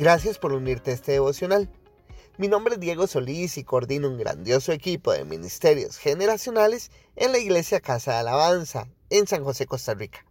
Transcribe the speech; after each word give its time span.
Gracias 0.00 0.38
por 0.38 0.54
unirte 0.54 0.92
a 0.92 0.94
este 0.94 1.12
devocional. 1.12 1.68
Mi 2.38 2.48
nombre 2.48 2.72
es 2.72 2.80
Diego 2.80 3.06
Solís 3.06 3.58
y 3.58 3.64
coordino 3.64 4.08
un 4.08 4.16
grandioso 4.16 4.72
equipo 4.72 5.12
de 5.12 5.26
ministerios 5.26 5.98
generacionales 5.98 6.90
en 7.16 7.32
la 7.32 7.38
Iglesia 7.38 7.80
Casa 7.80 8.12
de 8.12 8.20
Alabanza 8.20 8.88
en 9.10 9.26
San 9.26 9.44
José, 9.44 9.66
Costa 9.66 9.92
Rica. 9.92 10.24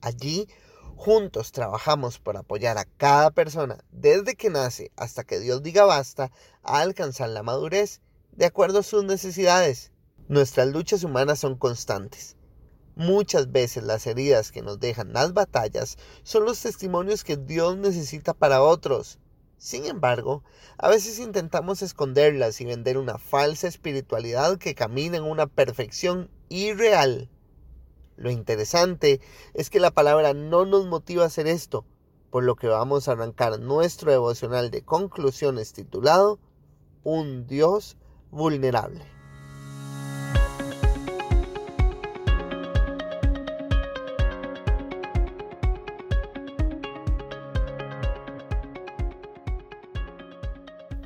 Allí, 0.00 0.46
juntos 0.94 1.50
trabajamos 1.50 2.20
por 2.20 2.36
apoyar 2.36 2.78
a 2.78 2.84
cada 2.84 3.32
persona 3.32 3.82
desde 3.90 4.36
que 4.36 4.48
nace 4.48 4.92
hasta 4.94 5.24
que 5.24 5.40
Dios 5.40 5.60
diga 5.64 5.84
basta 5.84 6.30
a 6.62 6.78
alcanzar 6.78 7.30
la 7.30 7.42
madurez 7.42 8.00
de 8.30 8.46
acuerdo 8.46 8.78
a 8.78 8.84
sus 8.84 9.02
necesidades. 9.02 9.90
Nuestras 10.28 10.68
luchas 10.68 11.02
humanas 11.02 11.40
son 11.40 11.56
constantes 11.56 12.36
Muchas 12.96 13.52
veces 13.52 13.84
las 13.84 14.06
heridas 14.06 14.52
que 14.52 14.62
nos 14.62 14.80
dejan 14.80 15.12
las 15.12 15.32
batallas 15.32 15.96
son 16.22 16.44
los 16.44 16.60
testimonios 16.60 17.24
que 17.24 17.36
Dios 17.36 17.76
necesita 17.76 18.34
para 18.34 18.62
otros. 18.62 19.18
Sin 19.58 19.84
embargo, 19.84 20.42
a 20.78 20.88
veces 20.88 21.18
intentamos 21.18 21.82
esconderlas 21.82 22.60
y 22.60 22.64
vender 22.64 22.96
una 22.96 23.18
falsa 23.18 23.68
espiritualidad 23.68 24.58
que 24.58 24.74
camina 24.74 25.18
en 25.18 25.24
una 25.24 25.46
perfección 25.46 26.30
irreal. 26.48 27.28
Lo 28.16 28.30
interesante 28.30 29.20
es 29.54 29.70
que 29.70 29.80
la 29.80 29.90
palabra 29.90 30.34
no 30.34 30.64
nos 30.64 30.86
motiva 30.86 31.24
a 31.24 31.26
hacer 31.26 31.46
esto, 31.46 31.84
por 32.30 32.44
lo 32.44 32.56
que 32.56 32.68
vamos 32.68 33.08
a 33.08 33.12
arrancar 33.12 33.60
nuestro 33.60 34.10
devocional 34.10 34.70
de 34.70 34.82
conclusiones 34.82 35.72
titulado 35.72 36.38
Un 37.02 37.46
Dios 37.46 37.96
vulnerable. 38.30 39.19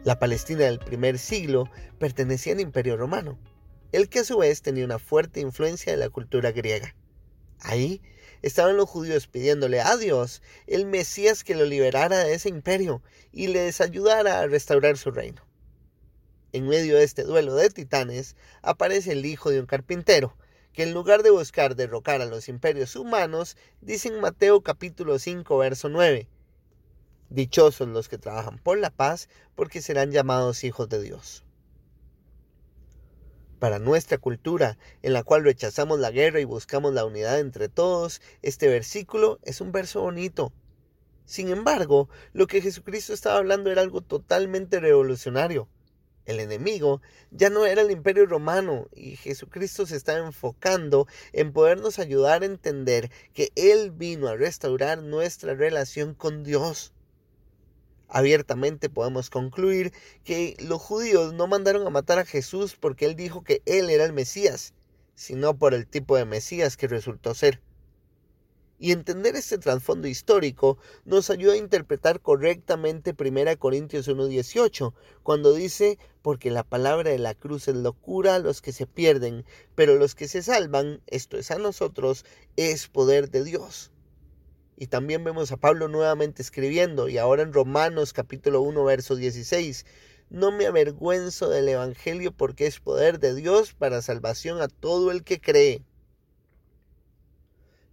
La 0.05 0.19
Palestina 0.19 0.65
del 0.65 0.81
primer 0.81 1.19
siglo 1.19 1.71
pertenecía 1.99 2.53
al 2.53 2.61
Imperio 2.61 2.99
Romano, 2.99 3.39
el 3.91 4.11
que 4.11 4.19
a 4.19 4.25
su 4.25 4.37
vez 4.37 4.61
tenía 4.61 4.85
una 4.85 4.99
fuerte 4.99 5.41
influencia 5.41 5.93
de 5.93 5.99
la 5.99 6.11
cultura 6.11 6.53
griega. 6.53 6.95
Ahí 7.61 8.03
estaban 8.43 8.77
los 8.77 8.87
judíos 8.87 9.29
pidiéndole 9.29 9.81
a 9.81 9.97
Dios 9.97 10.43
el 10.67 10.85
Mesías 10.85 11.43
que 11.43 11.55
lo 11.55 11.65
liberara 11.65 12.19
de 12.19 12.35
ese 12.35 12.51
imperio 12.51 13.03
y 13.33 13.47
les 13.47 13.81
ayudara 13.81 14.41
a 14.41 14.47
restaurar 14.47 14.99
su 14.99 15.11
reino. 15.11 15.41
En 16.53 16.69
medio 16.69 16.97
de 16.99 17.05
este 17.05 17.23
duelo 17.23 17.55
de 17.55 17.71
titanes 17.71 18.37
aparece 18.61 19.13
el 19.13 19.25
hijo 19.25 19.49
de 19.49 19.61
un 19.61 19.67
carpintero, 19.67 20.37
que 20.75 20.83
en 20.83 20.93
lugar 20.93 21.23
de 21.23 21.31
buscar 21.31 21.77
derrocar 21.77 22.21
a 22.21 22.27
los 22.27 22.51
imperios 22.51 22.95
humanos, 22.95 23.57
dice 23.81 24.09
en 24.09 24.21
Mateo 24.21 24.61
capítulo 24.61 25.19
5 25.19 25.57
verso 25.57 25.89
9, 25.89 26.29
Dichosos 27.31 27.89
los 27.89 28.09
que 28.09 28.19
trabajan 28.19 28.59
por 28.59 28.79
la 28.79 28.91
paz, 28.91 29.29
porque 29.55 29.83
serán 29.83 30.11
llamados 30.11 30.65
hijos 30.65 30.89
de 30.89 31.03
Dios. 31.03 31.45
Para 33.59 33.79
nuestra 33.79 34.19
cultura, 34.19 34.79
en 35.03 35.13
la 35.13 35.23
cual 35.23 35.45
rechazamos 35.45 35.99
la 35.99 36.11
guerra 36.11 36.41
y 36.41 36.45
buscamos 36.45 36.93
la 36.93 37.05
unidad 37.05 37.41
entre 37.41 37.69
todos, 37.69 38.21
este 38.43 38.69
versículo 38.69 39.39
es 39.43 39.61
un 39.61 39.73
verso 39.73 40.03
bonito. 40.03 40.53
Sin 41.25 41.49
embargo, 41.49 42.09
lo 42.33 42.47
que 42.47 42.61
Jesucristo 42.61 43.15
estaba 43.15 43.39
hablando 43.39 43.71
era 43.71 43.81
algo 43.81 44.03
totalmente 44.03 44.81
revolucionario. 44.81 45.69
El 46.27 46.41
enemigo 46.41 47.03
ya 47.31 47.51
no 47.51 47.67
era 47.67 47.83
el 47.83 47.91
imperio 47.91 48.25
romano 48.25 48.89
y 48.93 49.17
Jesucristo 49.17 49.85
se 49.85 49.97
estaba 49.97 50.27
enfocando 50.27 51.07
en 51.33 51.53
podernos 51.53 51.99
ayudar 51.99 52.43
a 52.43 52.47
entender 52.47 53.11
que 53.35 53.53
Él 53.57 53.91
vino 53.91 54.29
a 54.29 54.37
restaurar 54.37 55.03
nuestra 55.03 55.55
relación 55.55 56.15
con 56.15 56.43
Dios. 56.43 56.94
Abiertamente 58.15 58.91
podemos 58.91 59.29
concluir 59.29 59.93
que 60.23 60.57
los 60.61 60.81
judíos 60.81 61.35
no 61.35 61.49
mandaron 61.49 61.85
a 61.85 61.91
matar 61.91 62.21
a 62.21 62.25
Jesús 62.25 62.77
porque 62.79 63.07
él 63.07 63.17
dijo 63.17 63.43
que 63.43 63.61
él 63.67 63.91
era 63.91 64.05
el 64.05 64.13
Mesías, 64.13 64.73
sino 65.17 65.59
por 65.59 65.75
el 65.75 65.89
tipo 65.89 66.17
de 66.17 66.25
Mesías 66.25 66.77
que 66.77 66.87
resultó 66.87 67.35
ser. 67.35 67.61
Y 68.79 68.93
entender 68.93 69.35
este 69.35 69.59
trasfondo 69.59 70.07
histórico 70.07 70.79
nos 71.05 71.29
ayuda 71.29 71.55
a 71.55 71.57
interpretar 71.57 72.21
correctamente 72.21 73.17
1 73.19 73.59
Corintios 73.59 74.07
1.18, 74.07 74.95
cuando 75.25 75.53
dice, 75.53 75.99
porque 76.23 76.53
la 76.53 76.63
palabra 76.63 77.11
de 77.11 77.19
la 77.19 77.35
cruz 77.35 77.67
es 77.67 77.75
locura 77.75 78.37
a 78.37 78.39
los 78.39 78.63
que 78.63 78.71
se 78.71 78.87
pierden, 78.87 79.45
pero 79.75 79.97
los 79.97 80.15
que 80.15 80.29
se 80.29 80.41
salvan, 80.45 81.03
esto 81.09 81.37
es 81.37 81.51
a 81.51 81.59
nosotros, 81.59 82.25
es 82.55 82.87
poder 82.87 83.29
de 83.29 83.43
Dios. 83.43 83.91
Y 84.77 84.89
también 84.89 85.23
vemos 85.23 85.53
a 85.53 85.57
Pablo 85.57 85.89
nuevamente 85.89 86.43
escribiendo, 86.43 87.09
y 87.09 87.19
ahora 87.19 87.43
en 87.43 87.53
Romanos 87.53 88.13
capítulo 88.13 88.61
1, 88.63 88.85
verso 88.85 89.15
16. 89.15 89.87
No 90.31 90.51
me 90.51 90.67
avergüenzo 90.67 91.49
del 91.49 91.69
Evangelio 91.69 92.33
porque 92.33 92.67
es 92.67 92.81
poder 92.81 93.21
de 93.21 93.35
Dios 93.35 93.75
para 93.75 94.03
salvación 94.03 94.61
a 94.61 94.69
todo 94.69 95.13
el 95.13 95.23
que 95.23 95.41
cree. 95.41 95.83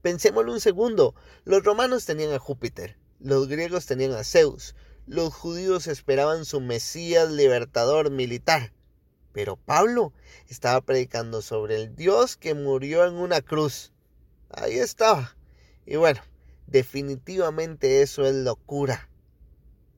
Pensémoslo 0.01 0.51
un 0.51 0.59
segundo. 0.59 1.13
Los 1.45 1.63
romanos 1.63 2.05
tenían 2.05 2.33
a 2.33 2.39
Júpiter, 2.39 2.97
los 3.19 3.47
griegos 3.47 3.85
tenían 3.85 4.13
a 4.13 4.23
Zeus, 4.23 4.75
los 5.05 5.33
judíos 5.33 5.85
esperaban 5.85 6.45
su 6.45 6.61
Mesías 6.61 7.29
libertador 7.29 8.09
militar. 8.09 8.73
Pero 9.33 9.55
Pablo 9.55 10.13
estaba 10.47 10.81
predicando 10.81 11.41
sobre 11.41 11.75
el 11.75 11.95
Dios 11.95 12.37
que 12.37 12.55
murió 12.55 13.05
en 13.05 13.13
una 13.13 13.41
cruz. 13.41 13.93
Ahí 14.49 14.79
estaba. 14.79 15.35
Y 15.85 15.95
bueno, 15.95 16.21
Definitivamente 16.71 18.01
eso 18.01 18.25
es 18.25 18.33
locura. 18.33 19.09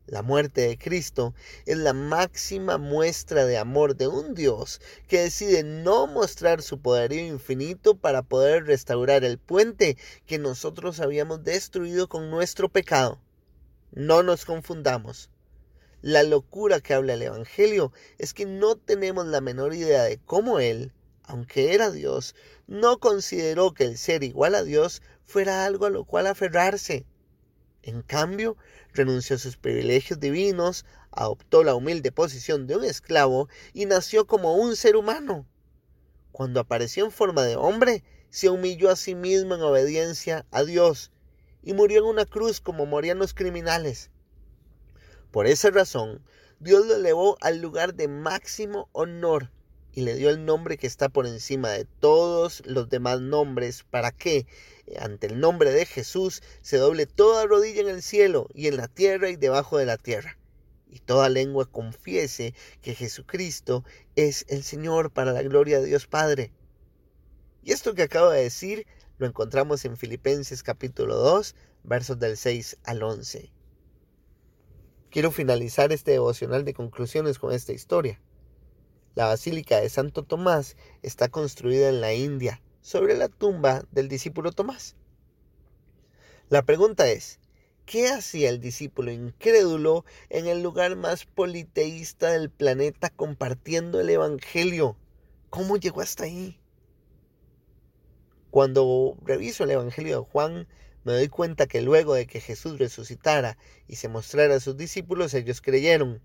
La 0.07 0.23
muerte 0.23 0.61
de 0.61 0.78
Cristo 0.79 1.35
es 1.67 1.78
la 1.78 1.94
máxima 1.94 2.79
muestra 2.79 3.45
de 3.45 3.59
amor 3.59 3.95
de 3.95 4.07
un 4.07 4.34
Dios 4.34 4.81
que 5.07 5.22
decide 5.22 5.63
no 5.63 6.07
mostrar 6.07 6.63
su 6.63 6.81
poderío 6.81 7.28
infinito 7.28 7.95
para 7.95 8.23
poder 8.23 8.66
restaurar 8.66 9.23
el 9.23 9.38
puente 9.38 9.97
que 10.25 10.39
nosotros 10.39 11.00
habíamos 11.00 11.44
destruido 11.44 12.09
con 12.09 12.31
nuestro 12.31 12.69
pecado. 12.69 13.22
No 13.91 14.23
nos 14.23 14.44
confundamos. 14.44 15.29
La 16.01 16.23
locura 16.23 16.81
que 16.81 16.95
habla 16.95 17.13
el 17.13 17.22
Evangelio 17.22 17.94
es 18.17 18.33
que 18.33 18.47
no 18.47 18.78
tenemos 18.78 19.28
la 19.28 19.41
menor 19.41 19.75
idea 19.75 20.03
de 20.03 20.17
cómo 20.17 20.59
Él, 20.59 20.91
aunque 21.25 21.73
era 21.73 21.89
Dios, 21.89 22.35
no 22.67 23.00
consideró 23.00 23.73
que 23.73 23.85
el 23.85 23.97
ser 23.97 24.23
igual 24.23 24.56
a 24.56 24.63
Dios 24.63 25.01
fuera 25.25 25.66
algo 25.66 25.85
a 25.85 25.89
lo 25.89 26.06
cual 26.06 26.28
aferrarse. 26.28 27.06
En 27.81 28.01
cambio, 28.01 28.57
renunció 28.94 29.35
a 29.35 29.39
sus 29.39 29.57
privilegios 29.57 30.19
divinos, 30.19 30.85
adoptó 31.12 31.63
la 31.63 31.75
humilde 31.75 32.12
posición 32.12 32.67
de 32.67 32.78
un 32.78 32.83
esclavo 32.83 33.50
y 33.73 33.85
nació 33.85 34.25
como 34.28 34.56
un 34.56 34.75
ser 34.75 34.95
humano. 34.95 35.45
Cuando 36.31 36.59
apareció 36.59 37.06
en 37.06 37.12
forma 37.12 37.44
de 37.44 37.56
hombre, 37.56 38.03
se 38.29 38.50
humilló 38.50 38.89
a 38.89 38.95
sí 38.95 39.16
mismo 39.16 39.56
en 39.56 39.62
obediencia 39.62 40.45
a 40.51 40.63
Dios 40.63 41.12
y 41.62 41.73
murió 41.73 42.00
en 42.00 42.06
una 42.06 42.25
cruz 42.25 42.59
como 42.59 42.85
morían 42.85 43.19
los 43.19 43.33
criminales. 43.33 44.09
Por 45.31 45.47
esa 45.47 45.69
razón, 45.69 46.23
Dios 46.59 46.85
lo 46.85 46.95
elevó 46.95 47.38
al 47.41 47.59
lugar 47.59 47.94
de 47.94 48.07
máximo 48.07 48.89
honor 48.94 49.51
y 49.93 50.01
le 50.01 50.15
dio 50.15 50.29
el 50.29 50.43
nombre 50.43 50.77
que 50.77 50.87
está 50.87 51.09
por 51.09 51.27
encima 51.27 51.69
de 51.69 51.85
todos 51.85 52.63
los 52.65 52.89
demás 52.89 53.21
nombres, 53.21 53.83
para 53.83 54.11
que, 54.11 54.47
ante 54.99 55.27
el 55.27 55.39
nombre 55.39 55.71
de 55.71 55.85
Jesús, 55.85 56.41
se 56.61 56.77
doble 56.77 57.05
toda 57.05 57.45
rodilla 57.45 57.81
en 57.81 57.89
el 57.89 58.01
cielo 58.01 58.47
y 58.53 58.67
en 58.67 58.77
la 58.77 58.87
tierra 58.87 59.29
y 59.29 59.35
debajo 59.35 59.77
de 59.77 59.85
la 59.85 59.97
tierra, 59.97 60.37
y 60.89 60.99
toda 60.99 61.29
lengua 61.29 61.65
confiese 61.65 62.55
que 62.81 62.95
Jesucristo 62.95 63.83
es 64.15 64.45
el 64.50 64.63
Señor 64.63 65.12
para 65.12 65.31
la 65.31 65.44
gloria 65.44 65.79
de 65.79 65.85
Dios 65.85 66.07
Padre. 66.07 66.51
Y 67.62 67.71
esto 67.71 67.94
que 67.94 68.03
acabo 68.03 68.31
de 68.31 68.41
decir 68.41 68.88
lo 69.19 69.27
encontramos 69.27 69.85
en 69.85 69.95
Filipenses 69.95 70.63
capítulo 70.63 71.15
2, 71.18 71.56
versos 71.83 72.19
del 72.19 72.35
6 72.35 72.77
al 72.83 73.03
11. 73.03 73.51
Quiero 75.12 75.29
finalizar 75.31 75.91
este 75.94 76.12
devocional 76.12 76.65
de 76.65 76.73
conclusiones 76.73 77.38
con 77.38 77.53
esta 77.53 77.71
historia. 77.71 78.19
La 79.15 79.27
Basílica 79.27 79.80
de 79.80 79.89
Santo 79.89 80.24
Tomás 80.24 80.75
está 81.04 81.30
construida 81.30 81.89
en 81.89 82.01
la 82.01 82.13
India, 82.13 82.62
sobre 82.81 83.15
la 83.15 83.30
tumba 83.30 83.83
del 83.92 84.07
discípulo 84.07 84.51
Tomás. 84.51 84.95
La 86.50 86.63
pregunta 86.63 87.07
es, 87.07 87.39
¿qué 87.86 88.07
hacía 88.07 88.50
el 88.50 88.60
discípulo 88.60 89.12
incrédulo 89.12 90.04
en 90.30 90.48
el 90.48 90.63
lugar 90.63 90.95
más 90.95 91.25
politeísta 91.25 92.31
del 92.31 92.50
planeta 92.50 93.12
compartiendo 93.12 94.01
el 94.01 94.10
Evangelio? 94.10 94.98
¿Cómo 95.51 95.77
llegó 95.77 96.01
hasta 96.01 96.24
ahí? 96.24 96.59
Cuando 98.50 99.16
reviso 99.24 99.63
el 99.63 99.71
Evangelio 99.71 100.21
de 100.21 100.25
Juan, 100.25 100.68
me 101.04 101.13
doy 101.13 101.27
cuenta 101.27 101.68
que 101.68 101.83
luego 101.83 102.16
de 102.16 102.25
que 102.25 102.42
Jesús 102.42 102.80
resucitara 102.80 103.57
y 103.88 103.98
se 103.98 104.09
mostrara 104.09 104.56
a 104.56 104.59
sus 104.59 104.75
discípulos, 104.75 105.36
ellos 105.36 105.62
creyeron. 105.62 106.21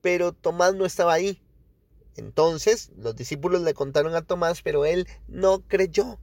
Pero 0.00 0.32
Tomás 0.32 0.74
no 0.74 0.86
estaba 0.86 1.12
ahí. 1.12 1.42
Entonces 2.16 2.90
los 2.96 3.16
discípulos 3.16 3.62
le 3.62 3.74
contaron 3.74 4.14
a 4.14 4.22
Tomás, 4.22 4.62
pero 4.62 4.84
él 4.84 5.06
no 5.28 5.60
creyó. 5.60 6.18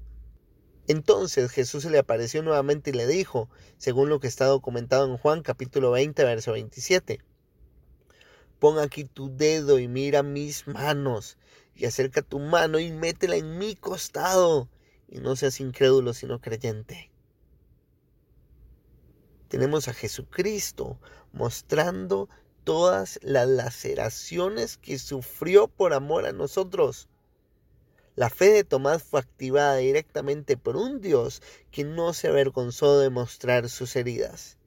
Entonces 0.87 1.51
Jesús 1.51 1.83
se 1.83 1.89
le 1.89 1.99
apareció 1.99 2.41
nuevamente 2.41 2.89
y 2.89 2.93
le 2.93 3.05
dijo, 3.05 3.49
según 3.77 4.09
lo 4.09 4.19
que 4.19 4.27
está 4.27 4.45
documentado 4.45 5.05
en 5.05 5.17
Juan 5.17 5.43
capítulo 5.43 5.91
20, 5.91 6.23
verso 6.23 6.53
27, 6.53 7.19
Pon 8.59 8.77
aquí 8.77 9.05
tu 9.05 9.35
dedo 9.35 9.79
y 9.79 9.87
mira 9.87 10.21
mis 10.21 10.67
manos, 10.67 11.37
y 11.75 11.85
acerca 11.85 12.21
tu 12.21 12.39
mano 12.39 12.79
y 12.79 12.91
métela 12.91 13.37
en 13.37 13.57
mi 13.57 13.75
costado, 13.75 14.67
y 15.07 15.19
no 15.19 15.35
seas 15.35 15.59
incrédulo 15.59 16.13
sino 16.13 16.41
creyente. 16.41 17.09
Tenemos 19.47 19.87
a 19.87 19.93
Jesucristo 19.93 20.99
mostrando 21.31 22.29
todas 22.69 23.17
las 23.23 23.47
laceraciones 23.47 24.77
que 24.77 24.99
sufrió 24.99 25.67
por 25.67 25.91
amor 25.91 26.27
a 26.27 26.33
nosotros. 26.33 27.09
La 28.15 28.29
fe 28.29 28.51
de 28.51 28.63
Tomás 28.63 29.01
fue 29.01 29.21
activada 29.21 29.77
directamente 29.77 30.55
por 30.55 30.77
un 30.77 31.01
Dios 31.01 31.41
que 31.71 31.83
no 31.83 32.13
se 32.13 32.27
avergonzó 32.27 32.99
de 32.99 33.09
mostrar 33.09 33.69
sus 33.69 33.95
heridas. 33.95 34.59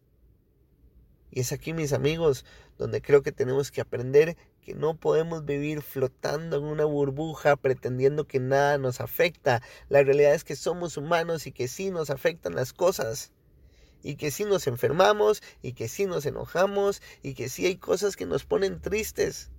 Y 1.31 1.39
es 1.39 1.53
aquí, 1.53 1.75
mis 1.75 1.93
amigos, 1.93 2.45
donde 2.77 3.01
creo 3.01 3.23
que 3.23 3.31
tenemos 3.31 3.71
que 3.71 3.83
aprender 3.83 4.37
que 4.63 4.75
no 4.75 4.97
podemos 4.97 5.45
vivir 5.45 5.81
flotando 5.81 6.57
en 6.57 6.65
una 6.65 6.85
burbuja 6.85 7.55
pretendiendo 7.55 8.27
que 8.27 8.41
nada 8.41 8.79
nos 8.79 9.01
afecta. 9.01 9.63
La 9.89 10.03
realidad 10.03 10.35
es 10.35 10.43
que 10.43 10.57
somos 10.57 10.97
humanos 10.97 11.47
y 11.47 11.53
que 11.53 11.69
sí 11.69 11.93
nos 11.93 12.11
afectan 12.11 12.57
las 12.57 12.73
cosas 12.73 13.31
y 14.03 14.17
que 14.17 14.31
sí 14.31 14.45
nos 14.45 14.67
enfermamos 14.67 15.43
y 15.63 15.73
que 15.73 15.89
sí 15.89 16.07
nos 16.07 16.27
enojamos 16.27 17.03
y 17.23 17.35
que 17.35 17.49
sí 17.49 17.67
hay 17.67 17.77
cosas 17.77 18.17
que 18.17 18.27
nos 18.27 18.45
ponen 18.45 18.81
tristes. 18.81 19.51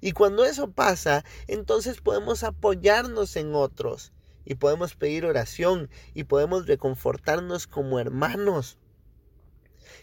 Y 0.00 0.12
cuando 0.12 0.44
eso 0.44 0.70
pasa, 0.70 1.24
entonces 1.46 2.00
podemos 2.00 2.44
apoyarnos 2.44 3.36
en 3.36 3.54
otros 3.54 4.12
y 4.44 4.56
podemos 4.56 4.94
pedir 4.94 5.24
oración 5.24 5.88
y 6.12 6.24
podemos 6.24 6.66
reconfortarnos 6.66 7.66
como 7.66 7.98
hermanos. 7.98 8.78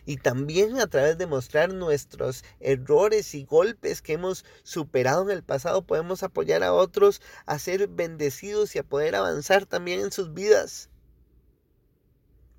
Y 0.06 0.18
también 0.18 0.80
a 0.80 0.88
través 0.88 1.18
de 1.18 1.28
mostrar 1.28 1.74
nuestros 1.74 2.44
errores 2.60 3.36
y 3.36 3.44
golpes 3.44 4.02
que 4.02 4.14
hemos 4.14 4.46
superado 4.64 5.24
en 5.24 5.38
el 5.38 5.44
pasado, 5.44 5.86
podemos 5.86 6.24
apoyar 6.24 6.64
a 6.64 6.74
otros 6.74 7.22
a 7.46 7.60
ser 7.60 7.88
bendecidos 7.88 8.76
y 8.76 8.80
a 8.80 8.84
poder 8.84 9.16
avanzar 9.16 9.66
también 9.66 10.00
en 10.00 10.12
sus 10.12 10.34
vidas. 10.34 10.91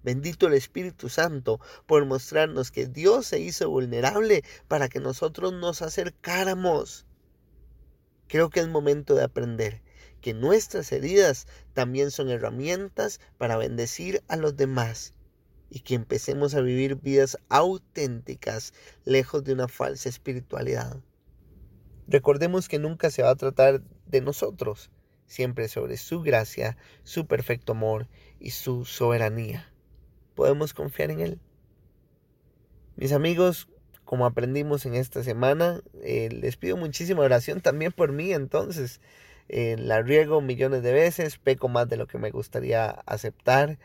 Bendito 0.02 0.48
el 0.48 0.54
Espíritu 0.54 1.08
Santo 1.08 1.60
por 1.86 2.04
mostrarnos 2.06 2.72
que 2.72 2.86
Dios 2.86 3.26
se 3.26 3.38
hizo 3.38 3.70
vulnerable 3.70 4.42
para 4.66 4.88
que 4.88 4.98
nosotros 4.98 5.52
nos 5.52 5.80
acercáramos. 5.80 7.06
Creo 8.26 8.50
que 8.50 8.60
es 8.60 8.68
momento 8.68 9.14
de 9.14 9.22
aprender 9.22 9.82
que 10.20 10.34
nuestras 10.34 10.90
heridas 10.92 11.46
también 11.72 12.10
son 12.10 12.30
herramientas 12.30 13.20
para 13.38 13.56
bendecir 13.56 14.22
a 14.28 14.36
los 14.36 14.56
demás 14.56 15.14
y 15.70 15.80
que 15.80 15.94
empecemos 15.94 16.54
a 16.54 16.60
vivir 16.60 16.96
vidas 16.96 17.38
auténticas 17.48 18.74
lejos 19.04 19.44
de 19.44 19.52
una 19.52 19.68
falsa 19.68 20.08
espiritualidad. 20.08 21.00
Recordemos 22.08 22.68
que 22.68 22.78
nunca 22.78 23.10
se 23.10 23.22
va 23.22 23.30
a 23.30 23.36
tratar 23.36 23.82
de 24.06 24.20
nosotros, 24.20 24.90
siempre 25.26 25.68
sobre 25.68 25.96
su 25.96 26.22
gracia, 26.22 26.76
su 27.04 27.26
perfecto 27.26 27.72
amor 27.72 28.08
y 28.38 28.50
su 28.50 28.84
soberanía 28.84 29.71
podemos 30.34 30.74
confiar 30.74 31.10
en 31.10 31.20
Él. 31.20 31.38
Mis 32.96 33.12
amigos, 33.12 33.68
como 34.04 34.26
aprendimos 34.26 34.84
en 34.84 34.94
esta 34.94 35.22
semana, 35.22 35.80
eh, 36.02 36.28
les 36.30 36.56
pido 36.56 36.76
muchísima 36.76 37.22
oración 37.22 37.60
también 37.60 37.92
por 37.92 38.12
mí. 38.12 38.32
Entonces, 38.32 39.00
eh, 39.48 39.76
la 39.78 40.02
riego 40.02 40.40
millones 40.40 40.82
de 40.82 40.92
veces, 40.92 41.38
peco 41.38 41.68
más 41.68 41.88
de 41.88 41.96
lo 41.96 42.06
que 42.06 42.18
me 42.18 42.30
gustaría 42.30 42.90
aceptar. 42.90 43.78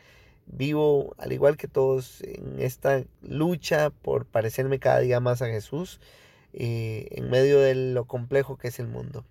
Vivo, 0.46 1.14
al 1.18 1.34
igual 1.34 1.58
que 1.58 1.68
todos, 1.68 2.22
en 2.22 2.62
esta 2.62 3.04
lucha 3.22 3.90
por 3.90 4.26
parecerme 4.26 4.80
cada 4.80 5.00
día 5.00 5.20
más 5.20 5.42
a 5.42 5.48
Jesús, 5.48 6.00
eh, 6.54 7.08
en 7.12 7.30
medio 7.30 7.60
de 7.60 7.76
lo 7.76 8.06
complejo 8.06 8.58
que 8.58 8.70
es 8.70 8.80
el 8.80 8.88
mundo. 8.88 9.26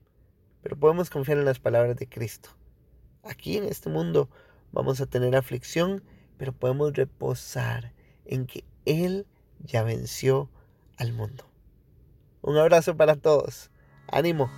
Pero 0.62 0.76
podemos 0.76 1.10
confiar 1.10 1.38
en 1.38 1.44
las 1.44 1.58
palabras 1.58 1.96
de 1.96 2.08
Cristo. 2.08 2.50
Aquí 3.22 3.56
en 3.56 3.64
este 3.64 3.88
mundo 3.88 4.28
vamos 4.72 5.00
a 5.00 5.06
tener 5.06 5.34
aflicción, 5.36 6.02
pero 6.38 6.52
podemos 6.52 6.92
reposar 6.92 7.92
en 8.24 8.46
que 8.46 8.64
Él 8.84 9.26
ya 9.60 9.82
venció 9.82 10.48
al 10.96 11.12
mundo. 11.12 11.44
Un 12.42 12.56
abrazo 12.56 12.96
para 12.96 13.16
todos. 13.16 13.70
Ánimo. 14.08 14.50